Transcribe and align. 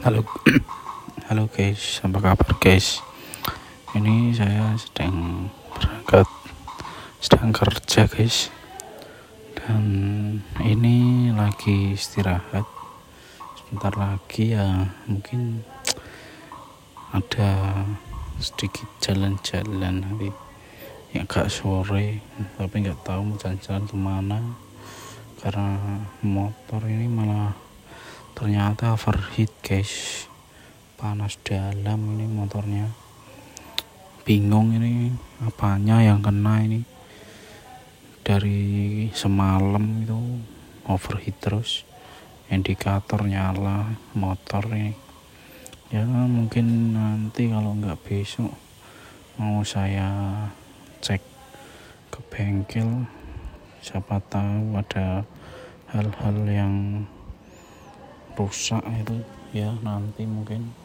Halo, 0.00 0.24
halo 1.28 1.44
guys, 1.52 2.00
apa 2.00 2.24
kabar 2.24 2.56
guys? 2.56 3.04
Ini 3.92 4.32
saya 4.32 4.72
sedang 4.80 5.44
berangkat, 5.76 6.24
sedang 7.20 7.52
kerja 7.52 8.08
guys, 8.08 8.48
dan 9.60 9.84
ini 10.64 11.28
lagi 11.36 11.92
istirahat. 11.92 12.64
Sebentar 13.60 13.92
lagi 13.92 14.56
ya, 14.56 14.88
mungkin 15.04 15.68
ada 17.12 17.84
sedikit 18.40 18.88
jalan-jalan 19.04 20.00
nanti. 20.00 20.32
Ya 21.12 21.28
agak 21.28 21.52
sore 21.52 22.24
tapi 22.56 22.88
nggak 22.88 23.04
tahu 23.04 23.20
mau 23.20 23.36
jalan-jalan 23.36 23.84
ke 23.84 23.96
mana. 24.00 24.40
Karena 25.44 25.76
motor 26.24 26.88
ini 26.88 27.04
malah 27.04 27.52
ternyata 28.40 28.96
overheat 28.96 29.52
guys. 29.60 30.24
Panas 30.96 31.36
dalam 31.44 32.16
ini 32.16 32.24
motornya. 32.24 32.88
Bingung 34.24 34.72
ini 34.80 35.12
apanya 35.44 36.00
yang 36.00 36.24
kena 36.24 36.64
ini. 36.64 36.80
Dari 38.24 39.04
semalam 39.12 39.84
itu 40.00 40.40
overheat 40.88 41.36
terus. 41.36 41.84
Indikator 42.48 43.28
nyala 43.28 43.92
motor 44.16 44.72
ini. 44.72 44.96
Ya 45.92 46.08
mungkin 46.08 46.96
nanti 46.96 47.52
kalau 47.52 47.76
nggak 47.76 48.00
besok 48.08 48.56
mau 49.36 49.60
saya 49.68 50.08
cek 51.04 51.20
ke 52.08 52.20
bengkel. 52.32 53.04
Siapa 53.84 54.16
tahu 54.32 54.80
ada 54.80 55.28
hal-hal 55.92 56.36
yang 56.48 57.04
rusak 58.38 58.82
itu. 58.86 59.18
Ya 59.50 59.74
nanti 59.82 60.22
mungkin 60.30 60.70